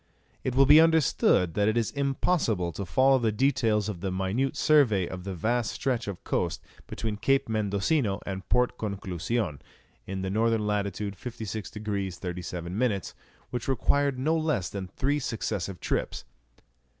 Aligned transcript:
It 0.43 0.55
will 0.55 0.65
be 0.65 0.81
understood 0.81 1.53
that 1.53 1.67
it 1.67 1.77
is 1.77 1.91
impossible 1.91 2.71
to 2.71 2.87
follow 2.87 3.19
the 3.19 3.31
details 3.31 3.87
of 3.87 4.01
the 4.01 4.11
minute 4.11 4.57
survey 4.57 5.07
of 5.07 5.25
the 5.25 5.35
vast 5.35 5.71
stretch 5.73 6.07
of 6.07 6.23
coast 6.23 6.59
between 6.87 7.17
Cape 7.17 7.47
Mendocino 7.47 8.19
and 8.25 8.49
Port 8.49 8.79
Conclusion, 8.79 9.61
in 10.07 10.25
N. 10.25 10.33
lat. 10.33 10.97
56 10.97 11.69
degrees 11.69 12.17
37 12.17 12.75
minutes, 12.75 13.13
which 13.51 13.67
required 13.67 14.17
no 14.17 14.35
less 14.35 14.71
than 14.71 14.87
three 14.87 15.19
successive 15.19 15.79
trips. 15.79 16.25